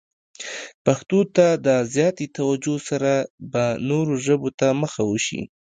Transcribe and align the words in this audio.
پښتو 0.85 1.19
ته 1.35 1.47
د 1.65 1.67
زیاتې 1.93 2.25
توجه 2.37 2.75
سره 2.89 3.13
به 3.51 3.63
نورو 3.89 4.13
ژبو 4.25 4.49
ته 4.59 4.67
مخه 4.81 5.01
وشي. 5.11 5.41